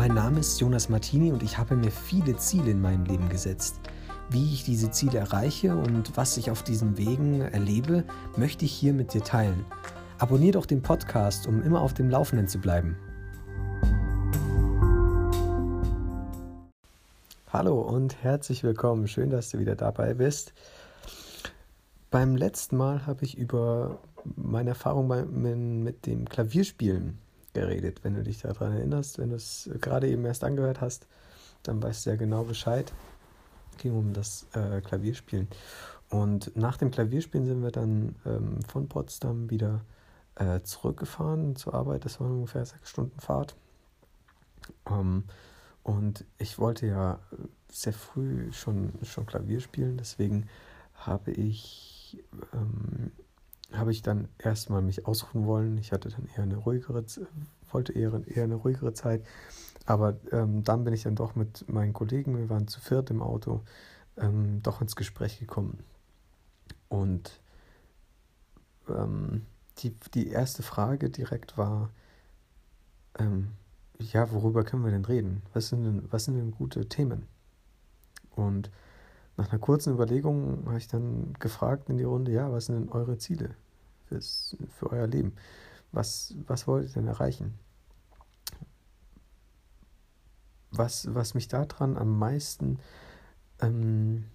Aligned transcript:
Mein 0.00 0.14
Name 0.14 0.40
ist 0.40 0.58
Jonas 0.58 0.88
Martini 0.88 1.30
und 1.30 1.42
ich 1.42 1.58
habe 1.58 1.76
mir 1.76 1.90
viele 1.90 2.34
Ziele 2.38 2.70
in 2.70 2.80
meinem 2.80 3.04
Leben 3.04 3.28
gesetzt. 3.28 3.80
Wie 4.30 4.54
ich 4.54 4.64
diese 4.64 4.90
Ziele 4.90 5.18
erreiche 5.18 5.76
und 5.76 6.16
was 6.16 6.38
ich 6.38 6.50
auf 6.50 6.62
diesen 6.62 6.96
Wegen 6.96 7.42
erlebe, 7.42 8.04
möchte 8.34 8.64
ich 8.64 8.72
hier 8.72 8.94
mit 8.94 9.12
dir 9.12 9.22
teilen. 9.22 9.66
Abonnier 10.16 10.52
doch 10.52 10.64
den 10.64 10.80
Podcast, 10.80 11.46
um 11.46 11.62
immer 11.62 11.82
auf 11.82 11.92
dem 11.92 12.08
Laufenden 12.08 12.48
zu 12.48 12.60
bleiben. 12.60 12.96
Hallo 17.52 17.82
und 17.82 18.22
herzlich 18.22 18.62
willkommen. 18.62 19.06
Schön, 19.06 19.28
dass 19.28 19.50
du 19.50 19.58
wieder 19.58 19.76
dabei 19.76 20.14
bist. 20.14 20.54
Beim 22.10 22.36
letzten 22.36 22.78
Mal 22.78 23.04
habe 23.04 23.26
ich 23.26 23.36
über 23.36 23.98
meine 24.34 24.70
Erfahrung 24.70 25.82
mit 25.82 26.06
dem 26.06 26.26
Klavierspielen 26.26 27.18
geredet. 27.52 28.04
Wenn 28.04 28.14
du 28.14 28.22
dich 28.22 28.40
daran 28.40 28.72
erinnerst, 28.72 29.18
wenn 29.18 29.30
du 29.30 29.36
es 29.36 29.70
gerade 29.80 30.08
eben 30.08 30.24
erst 30.24 30.44
angehört 30.44 30.80
hast, 30.80 31.06
dann 31.62 31.82
weißt 31.82 32.06
du 32.06 32.10
ja 32.10 32.16
genau 32.16 32.44
Bescheid. 32.44 32.92
Es 33.72 33.78
ging 33.78 33.96
um 33.96 34.12
das 34.12 34.46
äh, 34.54 34.80
Klavierspielen. 34.80 35.48
Und 36.08 36.56
nach 36.56 36.76
dem 36.76 36.90
Klavierspielen 36.90 37.46
sind 37.46 37.62
wir 37.62 37.70
dann 37.70 38.16
ähm, 38.26 38.62
von 38.62 38.88
Potsdam 38.88 39.50
wieder 39.50 39.84
äh, 40.34 40.60
zurückgefahren 40.60 41.56
zur 41.56 41.74
Arbeit. 41.74 42.04
Das 42.04 42.20
war 42.20 42.28
ungefähr 42.28 42.64
sechs 42.64 42.90
Stunden 42.90 43.20
Fahrt. 43.20 43.56
Ähm, 44.86 45.24
und 45.82 46.24
ich 46.38 46.58
wollte 46.58 46.86
ja 46.86 47.20
sehr 47.68 47.92
früh 47.92 48.52
schon, 48.52 48.92
schon 49.02 49.26
Klavier 49.26 49.60
spielen, 49.60 49.96
deswegen 49.96 50.48
habe 50.94 51.30
ich, 51.30 52.22
ähm, 52.52 53.12
habe 53.72 53.92
ich 53.92 54.02
dann 54.02 54.28
erstmal 54.38 54.82
mich 54.82 55.06
ausruhen 55.06 55.46
wollen. 55.46 55.78
Ich 55.78 55.92
hatte 55.92 56.08
dann 56.08 56.26
eher 56.26 56.42
eine 56.42 56.56
ruhigere, 56.56 57.04
wollte 57.70 57.92
eher, 57.92 58.20
eher 58.26 58.44
eine 58.44 58.56
ruhigere 58.56 58.92
Zeit. 58.92 59.24
Aber 59.86 60.16
ähm, 60.32 60.64
dann 60.64 60.84
bin 60.84 60.94
ich 60.94 61.02
dann 61.02 61.16
doch 61.16 61.34
mit 61.34 61.68
meinen 61.68 61.92
Kollegen, 61.92 62.36
wir 62.36 62.50
waren 62.50 62.68
zu 62.68 62.80
viert 62.80 63.10
im 63.10 63.22
Auto, 63.22 63.62
ähm, 64.16 64.62
doch 64.62 64.80
ins 64.80 64.96
Gespräch 64.96 65.38
gekommen. 65.38 65.82
Und 66.88 67.40
ähm, 68.88 69.46
die, 69.78 69.94
die 70.14 70.28
erste 70.28 70.62
Frage 70.62 71.10
direkt 71.10 71.56
war, 71.56 71.90
ähm, 73.18 73.52
ja, 73.98 74.30
worüber 74.32 74.64
können 74.64 74.84
wir 74.84 74.90
denn 74.90 75.04
reden? 75.04 75.42
Was 75.52 75.68
sind 75.68 75.84
denn, 75.84 76.02
was 76.10 76.24
sind 76.24 76.36
denn 76.36 76.52
gute 76.52 76.88
Themen? 76.88 77.26
Und 78.30 78.70
nach 79.40 79.48
einer 79.48 79.58
kurzen 79.58 79.94
Überlegung 79.94 80.66
habe 80.66 80.76
ich 80.76 80.86
dann 80.86 81.32
gefragt 81.38 81.88
in 81.88 81.96
die 81.96 82.04
Runde, 82.04 82.30
ja, 82.30 82.52
was 82.52 82.66
sind 82.66 82.74
denn 82.78 82.88
eure 82.90 83.16
Ziele 83.16 83.54
fürs, 84.06 84.54
für 84.68 84.90
euer 84.90 85.06
Leben? 85.06 85.34
Was, 85.92 86.34
was 86.46 86.66
wollt 86.66 86.88
ihr 86.88 86.92
denn 86.92 87.06
erreichen? 87.06 87.58
Was, 90.70 91.14
was 91.14 91.32
mich 91.32 91.48
daran 91.48 91.96
am 91.96 92.18
meisten, 92.18 92.80
ähm, 93.62 94.26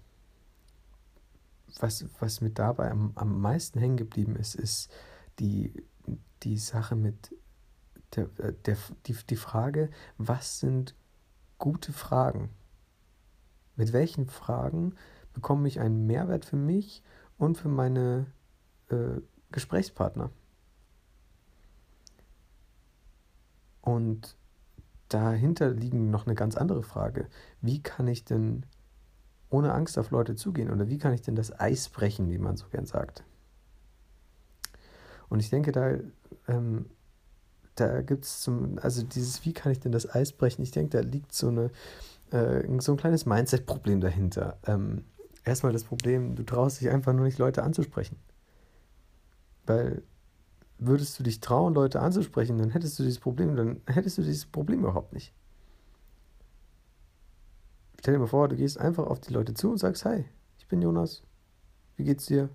was, 1.78 2.04
was 2.18 2.40
mir 2.40 2.50
dabei 2.50 2.90
am, 2.90 3.12
am 3.14 3.40
meisten 3.40 3.78
hängen 3.78 3.96
geblieben 3.96 4.34
ist, 4.34 4.56
ist 4.56 4.90
die, 5.38 5.72
die 6.42 6.58
Sache 6.58 6.96
mit 6.96 7.32
der, 8.16 8.24
äh, 8.38 8.52
der, 8.64 8.76
die, 9.06 9.16
die 9.30 9.36
Frage, 9.36 9.88
was 10.18 10.58
sind 10.58 10.96
gute 11.58 11.92
Fragen? 11.92 12.50
Mit 13.76 13.92
welchen 13.92 14.26
Fragen 14.26 14.94
bekomme 15.34 15.68
ich 15.68 15.80
einen 15.80 16.06
Mehrwert 16.06 16.44
für 16.44 16.56
mich 16.56 17.02
und 17.38 17.58
für 17.58 17.68
meine 17.68 18.26
äh, 18.90 19.20
Gesprächspartner? 19.52 20.30
Und 23.82 24.36
dahinter 25.08 25.70
liegen 25.70 26.10
noch 26.10 26.26
eine 26.26 26.34
ganz 26.34 26.56
andere 26.56 26.82
Frage. 26.82 27.28
Wie 27.60 27.82
kann 27.82 28.08
ich 28.08 28.24
denn 28.24 28.66
ohne 29.48 29.72
Angst 29.72 29.98
auf 29.98 30.10
Leute 30.10 30.34
zugehen 30.34 30.70
oder 30.70 30.88
wie 30.88 30.98
kann 30.98 31.12
ich 31.12 31.22
denn 31.22 31.36
das 31.36 31.58
Eis 31.58 31.88
brechen, 31.88 32.30
wie 32.30 32.38
man 32.38 32.56
so 32.56 32.66
gern 32.68 32.86
sagt? 32.86 33.22
Und 35.28 35.40
ich 35.40 35.50
denke, 35.50 35.70
da 35.70 35.98
ähm, 36.48 36.86
da 37.76 38.00
gibt 38.00 38.24
es 38.24 38.40
zum, 38.40 38.78
also 38.80 39.02
dieses, 39.02 39.44
wie 39.44 39.52
kann 39.52 39.70
ich 39.70 39.80
denn 39.80 39.92
das 39.92 40.12
Eis 40.12 40.32
brechen? 40.32 40.62
Ich 40.62 40.70
denke, 40.70 40.96
da 40.96 41.06
liegt 41.06 41.32
so, 41.32 41.48
eine, 41.48 41.70
äh, 42.30 42.62
so 42.80 42.92
ein 42.92 42.98
kleines 42.98 43.26
Mindset-Problem 43.26 44.00
dahinter. 44.00 44.58
Ähm, 44.66 45.04
erstmal 45.44 45.72
das 45.72 45.84
Problem, 45.84 46.34
du 46.36 46.42
traust 46.42 46.80
dich 46.80 46.90
einfach 46.90 47.12
nur 47.12 47.24
nicht, 47.24 47.38
Leute 47.38 47.62
anzusprechen. 47.62 48.16
Weil 49.64 50.02
würdest 50.78 51.18
du 51.18 51.22
dich 51.22 51.40
trauen, 51.40 51.74
Leute 51.74 52.00
anzusprechen, 52.00 52.58
dann 52.58 52.70
hättest 52.70 52.98
du 52.98 53.02
dieses 53.02 53.18
Problem, 53.18 53.56
dann 53.56 53.80
hättest 53.86 54.18
du 54.18 54.22
dieses 54.22 54.46
Problem 54.46 54.80
überhaupt 54.80 55.12
nicht. 55.12 55.32
Stell 58.00 58.14
dir 58.14 58.20
mal 58.20 58.26
vor, 58.26 58.48
du 58.48 58.56
gehst 58.56 58.78
einfach 58.78 59.06
auf 59.06 59.20
die 59.20 59.32
Leute 59.32 59.54
zu 59.54 59.70
und 59.70 59.78
sagst, 59.78 60.04
hi, 60.04 60.24
ich 60.58 60.68
bin 60.68 60.82
Jonas, 60.82 61.22
wie 61.96 62.04
geht's 62.04 62.26
dir? 62.26 62.50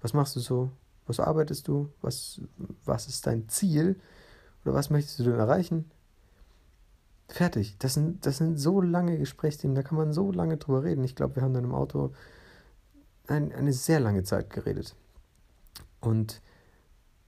Was 0.00 0.14
machst 0.14 0.36
du 0.36 0.40
so? 0.40 0.70
Was 1.06 1.20
arbeitest 1.20 1.68
du? 1.68 1.92
Was, 2.00 2.40
was 2.84 3.08
ist 3.08 3.26
dein 3.26 3.48
Ziel? 3.48 4.00
Oder 4.64 4.74
was 4.74 4.90
möchtest 4.90 5.18
du 5.18 5.24
denn 5.24 5.34
erreichen? 5.34 5.90
Fertig. 7.30 7.76
Das 7.78 7.94
sind, 7.94 8.26
das 8.26 8.38
sind 8.38 8.58
so 8.58 8.80
lange 8.80 9.16
Gesprächsthemen, 9.16 9.76
da 9.76 9.82
kann 9.82 9.96
man 9.96 10.12
so 10.12 10.32
lange 10.32 10.56
drüber 10.56 10.82
reden. 10.82 11.04
Ich 11.04 11.14
glaube, 11.14 11.36
wir 11.36 11.42
haben 11.42 11.54
dann 11.54 11.64
im 11.64 11.74
Auto 11.74 12.12
ein, 13.28 13.52
eine 13.52 13.72
sehr 13.72 14.00
lange 14.00 14.24
Zeit 14.24 14.50
geredet. 14.50 14.96
Und 16.00 16.42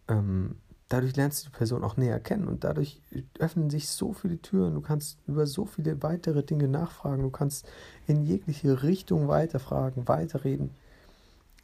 ähm, 0.09 0.57
dadurch 0.89 1.15
lernst 1.15 1.45
du 1.45 1.51
die 1.51 1.57
Person 1.57 1.85
auch 1.85 1.97
näher 1.97 2.19
kennen 2.19 2.49
und 2.49 2.65
dadurch 2.65 3.01
öffnen 3.39 3.71
sich 3.71 3.89
so 3.89 4.12
viele 4.12 4.43
Türen. 4.43 4.75
Du 4.75 4.81
kannst 4.81 5.19
über 5.29 5.47
so 5.47 5.67
viele 5.67 6.03
weitere 6.03 6.43
Dinge 6.43 6.67
nachfragen. 6.67 7.23
Du 7.23 7.31
kannst 7.31 7.69
in 8.09 8.25
jegliche 8.25 8.83
Richtung 8.83 9.29
weiterfragen, 9.29 10.09
weiterreden. 10.09 10.71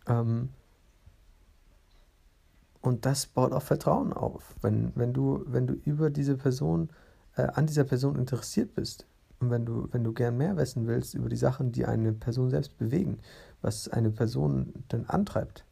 Ähm, 0.07 0.51
und 2.81 3.05
das 3.05 3.27
baut 3.27 3.53
auch 3.53 3.63
Vertrauen 3.63 4.13
auf. 4.13 4.55
Wenn, 4.63 4.93
wenn, 4.95 5.13
du, 5.13 5.43
wenn 5.47 5.67
du 5.67 5.75
über 5.75 6.11
diese 6.11 6.37
Person, 6.37 6.91
äh, 7.39 7.49
an 7.55 7.67
dieser 7.67 7.85
Person 7.85 8.17
interessiert 8.17 8.75
bist 8.75 9.07
und 9.41 9.51
wenn 9.51 9.65
du, 9.65 9.89
wenn 9.93 10.05
du 10.05 10.13
gern 10.13 10.37
mehr 10.37 10.57
wissen 10.57 10.87
willst 10.87 11.15
über 11.15 11.29
die 11.29 11.37
Sachen, 11.37 11.73
die 11.73 11.87
eine 11.87 12.13
Person 12.13 12.51
selbst 12.51 12.77
bewegen, 12.79 13.19
was 13.63 13.89
eine 13.89 14.11
Person 14.11 14.73
dann 14.89 15.07
antreibt. 15.07 15.65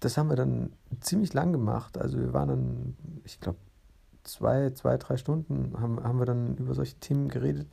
Das 0.00 0.16
haben 0.16 0.28
wir 0.28 0.36
dann 0.36 0.72
ziemlich 1.00 1.34
lang 1.34 1.52
gemacht. 1.52 1.98
Also 1.98 2.18
wir 2.18 2.32
waren 2.32 2.48
dann, 2.48 2.96
ich 3.24 3.40
glaube, 3.40 3.58
zwei, 4.22 4.70
zwei, 4.70 4.96
drei 4.96 5.16
Stunden 5.16 5.72
haben, 5.80 6.02
haben 6.02 6.18
wir 6.18 6.26
dann 6.26 6.56
über 6.56 6.74
solche 6.74 6.96
Themen 6.96 7.28
geredet. 7.28 7.66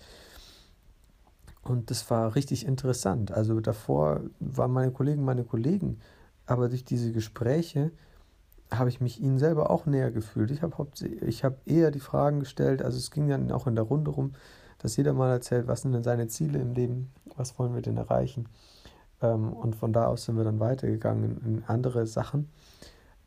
Und 1.62 1.92
das 1.92 2.10
war 2.10 2.36
richtig 2.36 2.66
interessant. 2.66 3.32
Also 3.32 3.60
davor 3.60 4.22
waren 4.40 4.72
meine 4.72 4.92
Kollegen 4.92 5.24
meine 5.24 5.44
Kollegen 5.44 6.00
aber 6.46 6.70
durch 6.70 6.86
diese 6.86 7.12
Gespräche 7.12 7.92
habe 8.72 8.90
ich 8.90 9.02
mich 9.02 9.22
ihnen 9.22 9.38
selber 9.38 9.70
auch 9.70 9.86
näher 9.86 10.12
gefühlt. 10.12 10.52
Ich 10.52 10.62
habe 10.62 10.76
hab 10.78 11.68
eher 11.68 11.92
die 11.92 12.00
Fragen 12.00 12.40
gestellt, 12.40 12.82
also 12.82 12.98
es 12.98 13.12
ging 13.12 13.28
dann 13.28 13.52
auch 13.52 13.68
in 13.68 13.76
der 13.76 13.84
Runde 13.84 14.12
rum, 14.12 14.34
dass 14.80 14.98
jeder 14.98 15.14
mal 15.14 15.32
erzählt, 15.32 15.68
was 15.68 15.82
sind 15.82 15.94
denn 15.94 16.04
seine 16.04 16.28
Ziele 16.28 16.60
im 16.60 16.74
Leben, 16.74 17.12
was 17.36 17.58
wollen 17.58 17.74
wir 17.74 17.82
denn 17.82 17.98
erreichen. 17.98 18.48
Ähm, 19.22 19.54
und 19.54 19.76
von 19.76 19.94
da 19.94 20.08
aus 20.08 20.26
sind 20.26 20.38
wir 20.38 20.44
dann 20.44 20.60
weitergegangen 20.60 21.42
in, 21.46 21.64
andere 21.66 22.08
Sachen. 22.08 22.50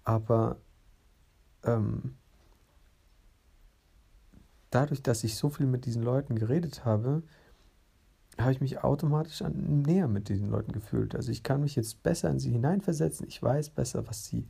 Aber 0.04 0.56
ähm, 1.64 2.16
dadurch, 4.70 5.02
dass 5.02 5.24
ich 5.24 5.36
so 5.36 5.48
viel 5.48 5.66
mit 5.66 5.86
diesen 5.86 6.02
Leuten 6.02 6.36
geredet 6.36 6.84
habe, 6.84 7.22
habe 8.38 8.52
ich 8.52 8.60
mich 8.60 8.84
automatisch 8.84 9.42
an, 9.42 9.82
näher 9.82 10.08
mit 10.08 10.28
diesen 10.28 10.50
Leuten 10.50 10.72
gefühlt. 10.72 11.14
Also 11.16 11.32
ich 11.32 11.42
kann 11.42 11.60
mich 11.60 11.74
jetzt 11.74 12.02
besser 12.02 12.30
in 12.30 12.38
sie 12.38 12.52
hineinversetzen. 12.52 13.26
Ich 13.26 13.42
weiß 13.42 13.70
besser, 13.70 14.06
was 14.06 14.24
sie, 14.26 14.46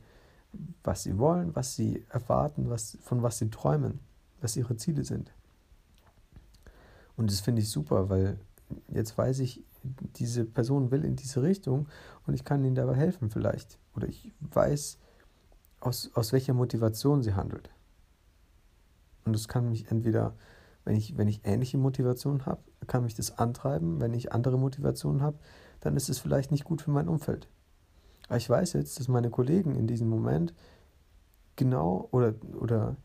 was 0.83 1.03
sie 1.03 1.17
wollen, 1.17 1.55
was 1.55 1.75
sie 1.75 2.05
erwarten, 2.09 2.69
was, 2.69 2.97
von 3.01 3.21
was 3.21 3.37
sie 3.37 3.49
träumen, 3.49 3.99
was 4.41 4.55
ihre 4.55 4.75
Ziele 4.77 5.03
sind. 5.03 5.31
Und 7.15 7.31
das 7.31 7.39
finde 7.41 7.61
ich 7.61 7.69
super, 7.69 8.09
weil 8.09 8.39
jetzt 8.87 9.17
weiß 9.17 9.39
ich, 9.39 9.63
diese 10.15 10.45
Person 10.45 10.91
will 10.91 11.05
in 11.05 11.15
diese 11.15 11.41
Richtung 11.41 11.87
und 12.25 12.33
ich 12.33 12.43
kann 12.43 12.63
ihnen 12.63 12.75
dabei 12.75 12.95
helfen 12.95 13.29
vielleicht. 13.29 13.77
Oder 13.95 14.07
ich 14.07 14.31
weiß, 14.39 14.97
aus, 15.79 16.11
aus 16.13 16.33
welcher 16.33 16.53
Motivation 16.53 17.23
sie 17.23 17.33
handelt. 17.33 17.69
Und 19.25 19.33
das 19.33 19.47
kann 19.47 19.69
mich 19.69 19.91
entweder 19.91 20.33
wenn 20.89 20.95
ich, 20.95 21.17
wenn 21.17 21.27
ich 21.27 21.41
ähnliche 21.43 21.77
Motivationen 21.77 22.47
habe, 22.47 22.61
kann 22.87 23.03
mich 23.03 23.13
das 23.13 23.37
antreiben. 23.37 23.99
Wenn 23.99 24.13
ich 24.13 24.31
andere 24.31 24.57
Motivationen 24.57 25.21
habe, 25.21 25.37
dann 25.81 25.95
ist 25.95 26.09
es 26.09 26.17
vielleicht 26.17 26.51
nicht 26.51 26.63
gut 26.63 26.81
für 26.81 26.89
mein 26.89 27.07
Umfeld. 27.07 27.47
Aber 28.29 28.37
ich 28.37 28.49
weiß 28.49 28.73
jetzt, 28.73 28.99
dass 28.99 29.07
meine 29.07 29.31
Kollegen 29.31 29.75
in 29.75 29.87
diesem 29.87 30.07
Moment 30.07 30.53
genau 31.55 32.07
oder, 32.11 32.35
oder 32.59 32.95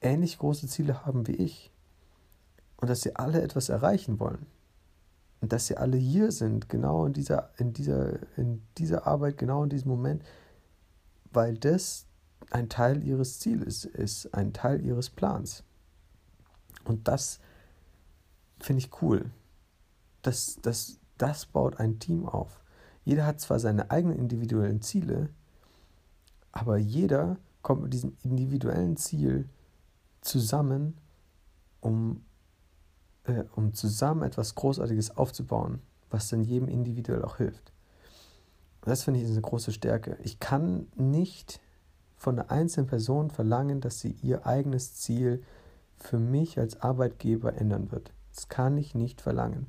ähnlich 0.00 0.38
große 0.38 0.66
Ziele 0.66 1.06
haben 1.06 1.26
wie 1.28 1.36
ich. 1.36 1.72
Und 2.76 2.90
dass 2.90 3.00
sie 3.00 3.16
alle 3.16 3.40
etwas 3.40 3.68
erreichen 3.68 4.20
wollen. 4.20 4.46
Und 5.40 5.52
dass 5.52 5.68
sie 5.68 5.76
alle 5.76 5.96
hier 5.96 6.32
sind, 6.32 6.68
genau 6.68 7.06
in 7.06 7.12
dieser, 7.12 7.50
in 7.58 7.72
dieser, 7.72 8.18
in 8.36 8.62
dieser 8.76 9.06
Arbeit, 9.06 9.38
genau 9.38 9.62
in 9.62 9.70
diesem 9.70 9.88
Moment, 9.88 10.24
weil 11.32 11.56
das 11.56 12.06
ein 12.50 12.68
Teil 12.68 13.04
ihres 13.04 13.38
Zieles 13.38 13.84
ist, 13.84 14.34
ein 14.34 14.52
Teil 14.52 14.84
ihres 14.84 15.10
Plans. 15.10 15.62
Und 16.84 17.06
das 17.06 17.38
finde 18.58 18.80
ich 18.80 19.02
cool. 19.02 19.30
Das, 20.22 20.58
das, 20.60 20.98
das 21.18 21.46
baut 21.46 21.78
ein 21.78 21.98
Team 22.00 22.26
auf. 22.26 22.60
Jeder 23.06 23.24
hat 23.24 23.40
zwar 23.40 23.60
seine 23.60 23.92
eigenen 23.92 24.18
individuellen 24.18 24.82
Ziele, 24.82 25.30
aber 26.50 26.76
jeder 26.76 27.36
kommt 27.62 27.84
mit 27.84 27.92
diesem 27.92 28.16
individuellen 28.24 28.96
Ziel 28.96 29.48
zusammen, 30.22 30.98
um, 31.80 32.24
äh, 33.22 33.44
um 33.54 33.72
zusammen 33.74 34.24
etwas 34.24 34.56
Großartiges 34.56 35.16
aufzubauen, 35.16 35.78
was 36.10 36.28
dann 36.30 36.42
jedem 36.42 36.66
individuell 36.66 37.22
auch 37.22 37.36
hilft. 37.36 37.72
Und 38.80 38.88
das 38.88 39.04
finde 39.04 39.20
ich 39.20 39.30
eine 39.30 39.40
große 39.40 39.70
Stärke. 39.70 40.18
Ich 40.24 40.40
kann 40.40 40.88
nicht 40.96 41.60
von 42.16 42.36
einer 42.36 42.50
einzelnen 42.50 42.88
Person 42.88 43.30
verlangen, 43.30 43.80
dass 43.80 44.00
sie 44.00 44.16
ihr 44.20 44.46
eigenes 44.46 44.94
Ziel 44.94 45.44
für 45.94 46.18
mich 46.18 46.58
als 46.58 46.80
Arbeitgeber 46.80 47.54
ändern 47.54 47.92
wird. 47.92 48.12
Das 48.34 48.48
kann 48.48 48.76
ich 48.76 48.96
nicht 48.96 49.20
verlangen. 49.20 49.68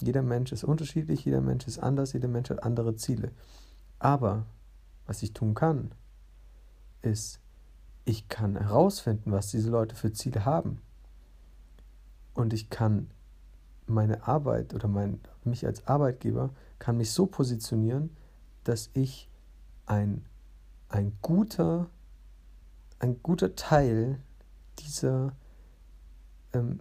Jeder 0.00 0.22
Mensch 0.22 0.52
ist 0.52 0.64
unterschiedlich, 0.64 1.24
jeder 1.24 1.40
Mensch 1.40 1.66
ist 1.66 1.78
anders, 1.78 2.12
jeder 2.12 2.28
Mensch 2.28 2.50
hat 2.50 2.62
andere 2.62 2.94
Ziele. 2.96 3.32
Aber 3.98 4.46
was 5.06 5.22
ich 5.22 5.32
tun 5.32 5.54
kann, 5.54 5.90
ist, 7.02 7.40
ich 8.04 8.28
kann 8.28 8.56
herausfinden, 8.56 9.32
was 9.32 9.50
diese 9.50 9.70
Leute 9.70 9.94
für 9.94 10.12
Ziele 10.12 10.44
haben. 10.44 10.80
Und 12.34 12.52
ich 12.52 12.70
kann 12.70 13.10
meine 13.86 14.26
Arbeit 14.26 14.74
oder 14.74 14.88
mein, 14.88 15.20
mich 15.44 15.66
als 15.66 15.86
Arbeitgeber 15.86 16.50
kann 16.78 16.96
mich 16.96 17.10
so 17.10 17.26
positionieren, 17.26 18.10
dass 18.64 18.90
ich 18.94 19.28
ein, 19.86 20.24
ein, 20.88 21.16
guter, 21.22 21.88
ein 22.98 23.22
guter 23.22 23.56
Teil 23.56 24.20
dieser, 24.78 25.32
ähm, 26.52 26.80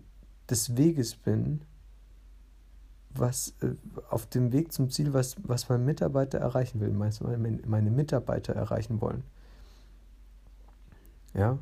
des 0.49 0.77
Weges 0.77 1.15
bin, 1.15 1.61
was 3.09 3.53
äh, 3.61 3.69
auf 4.09 4.25
dem 4.27 4.51
Weg 4.51 4.71
zum 4.73 4.89
Ziel, 4.89 5.13
was, 5.13 5.35
was 5.43 5.69
mein 5.69 5.85
Mitarbeiter 5.85 6.39
erreichen 6.39 6.79
will, 6.79 6.91
meine, 6.91 7.59
meine 7.65 7.91
Mitarbeiter 7.91 8.53
erreichen 8.53 9.01
wollen. 9.01 9.23
Ja, 11.33 11.57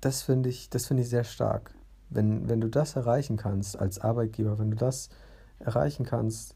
das 0.00 0.22
finde 0.22 0.48
ich, 0.48 0.70
das 0.70 0.90
ich 0.90 1.08
sehr 1.08 1.24
stark. 1.24 1.72
Wenn, 2.10 2.48
wenn 2.48 2.60
du 2.60 2.68
das 2.68 2.96
erreichen 2.96 3.36
kannst 3.36 3.78
als 3.78 3.98
Arbeitgeber, 3.98 4.58
wenn 4.58 4.70
du 4.70 4.76
das 4.76 5.10
erreichen 5.58 6.04
kannst, 6.04 6.54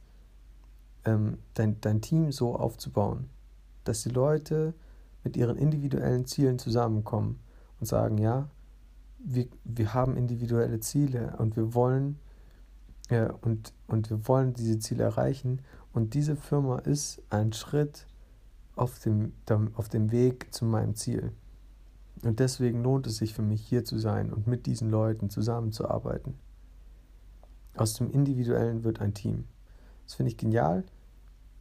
ähm, 1.05 1.39
dein, 1.55 1.81
dein 1.81 2.01
Team 2.01 2.33
so 2.33 2.57
aufzubauen, 2.57 3.29
dass 3.85 4.03
die 4.03 4.11
Leute 4.11 4.75
mit 5.25 5.37
ihren 5.37 5.57
individuellen 5.57 6.27
Zielen 6.27 6.59
zusammenkommen 6.59 7.41
und 7.81 7.87
sagen, 7.87 8.19
ja, 8.19 8.49
wir, 9.19 9.47
wir 9.65 9.95
haben 9.95 10.17
individuelle 10.17 10.81
Ziele 10.81 11.35
und 11.39 11.57
wir 11.57 11.75
wollen 11.75 12.19
ja, 13.11 13.33
und, 13.43 13.73
und 13.87 14.11
wir 14.11 14.27
wollen 14.29 14.55
diese 14.55 14.79
Ziele 14.79 15.05
erreichen 15.05 15.61
und 15.93 16.15
diese 16.15 16.37
Firma 16.37 16.79
ist 16.79 17.23
ein 17.31 17.53
Schritt 17.53 18.07
auf 18.77 18.99
dem, 19.01 19.33
auf 19.75 19.89
dem 19.89 20.13
Weg 20.13 20.53
zu 20.53 20.65
meinem 20.65 20.95
Ziel. 20.95 21.33
Und 22.23 22.39
deswegen 22.39 22.83
lohnt 22.83 23.07
es 23.07 23.17
sich 23.17 23.35
für 23.35 23.43
mich, 23.43 23.61
hier 23.63 23.85
zu 23.85 23.99
sein 23.99 24.33
und 24.33 24.47
mit 24.47 24.67
diesen 24.67 24.91
Leuten 24.91 25.29
zusammenzuarbeiten. 25.29 26.35
Aus 27.77 27.95
dem 27.95 28.11
Individuellen 28.11 28.85
wird 28.85 29.01
ein 29.01 29.15
Team. 29.15 29.45
Das 30.05 30.15
finde 30.15 30.31
ich 30.31 30.39
genial. 30.39 30.85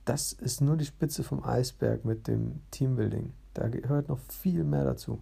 Das 0.05 0.33
ist 0.33 0.61
nur 0.61 0.77
die 0.77 0.85
Spitze 0.85 1.23
vom 1.23 1.43
Eisberg 1.43 2.05
mit 2.05 2.27
dem 2.27 2.61
Teambuilding. 2.71 3.33
Da 3.53 3.67
gehört 3.67 4.09
noch 4.09 4.19
viel 4.19 4.63
mehr 4.63 4.83
dazu. 4.83 5.19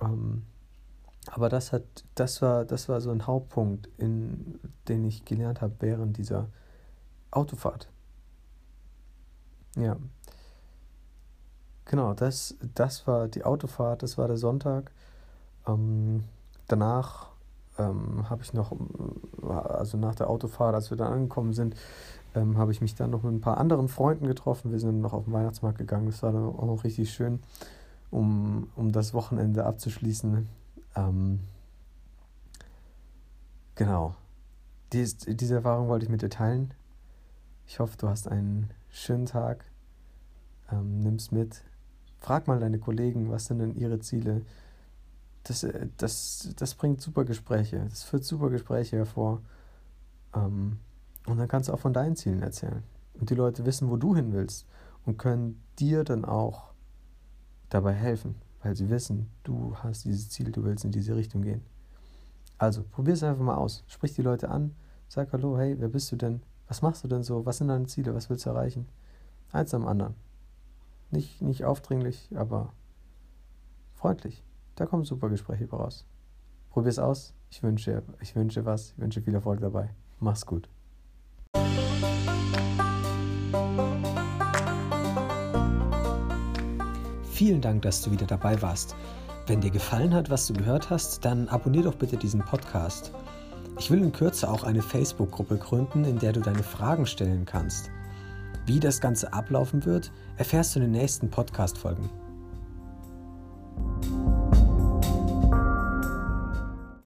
Ähm, 0.00 0.42
aber 1.26 1.48
das 1.48 1.72
hat, 1.72 1.82
das 2.14 2.40
war, 2.42 2.64
das 2.64 2.88
war 2.88 3.00
so 3.00 3.10
ein 3.10 3.26
Hauptpunkt, 3.26 3.88
in, 3.98 4.58
den 4.88 5.04
ich 5.04 5.24
gelernt 5.24 5.60
habe 5.60 5.74
während 5.80 6.16
dieser 6.16 6.48
Autofahrt. 7.30 7.88
Ja. 9.76 9.96
Genau, 11.84 12.14
das, 12.14 12.56
das 12.74 13.06
war 13.06 13.28
die 13.28 13.44
Autofahrt, 13.44 14.02
das 14.02 14.16
war 14.16 14.28
der 14.28 14.36
Sonntag. 14.36 14.92
Ähm, 15.66 16.24
danach 16.68 17.30
ähm, 17.78 18.28
habe 18.30 18.42
ich 18.42 18.52
noch, 18.52 18.72
also 19.42 19.98
nach 19.98 20.14
der 20.14 20.30
Autofahrt, 20.30 20.74
als 20.74 20.90
wir 20.90 20.96
dann 20.96 21.12
angekommen 21.12 21.52
sind, 21.52 21.74
ähm, 22.34 22.58
habe 22.58 22.72
ich 22.72 22.80
mich 22.80 22.94
dann 22.94 23.10
noch 23.10 23.22
mit 23.22 23.32
ein 23.32 23.40
paar 23.40 23.58
anderen 23.58 23.88
Freunden 23.88 24.26
getroffen. 24.26 24.70
Wir 24.70 24.78
sind 24.78 25.00
noch 25.00 25.12
auf 25.12 25.24
den 25.24 25.32
Weihnachtsmarkt 25.32 25.78
gegangen. 25.78 26.06
Das 26.06 26.22
war 26.22 26.32
dann 26.32 26.44
auch 26.44 26.66
noch 26.66 26.84
richtig 26.84 27.12
schön, 27.12 27.40
um, 28.10 28.70
um 28.76 28.92
das 28.92 29.12
Wochenende 29.12 29.66
abzuschließen. 29.66 30.48
Ähm, 30.96 31.40
genau. 33.74 34.14
Dies, 34.92 35.16
diese 35.16 35.56
Erfahrung 35.56 35.88
wollte 35.88 36.04
ich 36.04 36.10
mit 36.10 36.22
dir 36.22 36.30
teilen. 36.30 36.74
Ich 37.66 37.78
hoffe, 37.78 37.96
du 37.96 38.08
hast 38.08 38.26
einen 38.26 38.70
schönen 38.88 39.26
Tag. 39.26 39.64
Ähm, 40.72 41.00
nimm's 41.00 41.30
mit, 41.30 41.62
Frag 42.20 42.46
mal 42.46 42.60
deine 42.60 42.78
Kollegen, 42.78 43.30
was 43.30 43.46
sind 43.46 43.60
denn 43.60 43.74
ihre 43.74 43.98
Ziele. 43.98 44.42
Das, 45.44 45.62
äh, 45.62 45.88
das, 45.96 46.52
das 46.56 46.74
bringt 46.74 47.00
super 47.00 47.24
Gespräche. 47.24 47.86
Das 47.88 48.02
führt 48.02 48.24
super 48.24 48.50
Gespräche 48.50 48.96
hervor. 48.96 49.40
Ähm, 50.34 50.78
und 51.26 51.38
dann 51.38 51.48
kannst 51.48 51.68
du 51.68 51.72
auch 51.72 51.78
von 51.78 51.94
deinen 51.94 52.16
Zielen 52.16 52.42
erzählen. 52.42 52.82
Und 53.14 53.30
die 53.30 53.34
Leute 53.34 53.64
wissen, 53.64 53.90
wo 53.90 53.96
du 53.96 54.14
hin 54.14 54.32
willst 54.32 54.66
und 55.06 55.18
können 55.18 55.62
dir 55.78 56.04
dann 56.04 56.24
auch 56.24 56.72
dabei 57.70 57.94
helfen, 57.94 58.34
weil 58.62 58.76
sie 58.76 58.90
wissen, 58.90 59.30
du 59.42 59.74
hast 59.76 60.04
dieses 60.04 60.28
Ziel, 60.30 60.52
du 60.52 60.64
willst 60.64 60.84
in 60.84 60.90
diese 60.90 61.16
Richtung 61.16 61.42
gehen. 61.42 61.62
Also, 62.58 62.82
probier 62.82 63.14
es 63.14 63.22
einfach 63.22 63.42
mal 63.42 63.56
aus. 63.56 63.84
Sprich 63.86 64.14
die 64.14 64.22
Leute 64.22 64.50
an, 64.50 64.74
sag 65.08 65.32
Hallo, 65.32 65.58
hey, 65.58 65.76
wer 65.78 65.88
bist 65.88 66.12
du 66.12 66.16
denn? 66.16 66.42
Was 66.68 66.82
machst 66.82 67.02
du 67.02 67.08
denn 67.08 67.22
so? 67.22 67.46
Was 67.46 67.58
sind 67.58 67.68
deine 67.68 67.86
Ziele? 67.86 68.14
Was 68.14 68.28
willst 68.30 68.46
du 68.46 68.50
erreichen? 68.50 68.86
Eins 69.50 69.74
am 69.74 69.86
anderen. 69.86 70.14
Nicht, 71.10 71.42
nicht 71.42 71.64
aufdringlich, 71.64 72.28
aber 72.34 72.72
freundlich. 73.94 74.44
Da 74.76 74.86
kommen 74.86 75.04
super 75.04 75.28
Gespräche 75.28 75.68
raus. 75.68 76.06
Probier's 76.70 76.98
aus. 76.98 77.34
Ich 77.50 77.62
wünsche, 77.62 78.02
ich 78.20 78.36
wünsche 78.36 78.64
was. 78.64 78.92
Ich 78.92 78.98
wünsche 78.98 79.22
viel 79.22 79.34
Erfolg 79.34 79.60
dabei. 79.60 79.90
Mach's 80.20 80.46
gut. 80.46 80.68
Vielen 87.40 87.62
Dank, 87.62 87.80
dass 87.80 88.02
du 88.02 88.10
wieder 88.10 88.26
dabei 88.26 88.60
warst. 88.60 88.94
Wenn 89.46 89.62
dir 89.62 89.70
gefallen 89.70 90.12
hat, 90.12 90.28
was 90.28 90.46
du 90.46 90.52
gehört 90.52 90.90
hast, 90.90 91.24
dann 91.24 91.48
abonnier 91.48 91.84
doch 91.84 91.94
bitte 91.94 92.18
diesen 92.18 92.42
Podcast. 92.42 93.12
Ich 93.78 93.90
will 93.90 94.02
in 94.02 94.12
Kürze 94.12 94.46
auch 94.46 94.62
eine 94.62 94.82
Facebook-Gruppe 94.82 95.56
gründen, 95.56 96.04
in 96.04 96.18
der 96.18 96.34
du 96.34 96.40
deine 96.40 96.62
Fragen 96.62 97.06
stellen 97.06 97.46
kannst. 97.46 97.90
Wie 98.66 98.78
das 98.78 99.00
Ganze 99.00 99.32
ablaufen 99.32 99.86
wird, 99.86 100.12
erfährst 100.36 100.74
du 100.74 100.80
in 100.80 100.92
den 100.92 101.00
nächsten 101.00 101.30
Podcast-Folgen. 101.30 102.10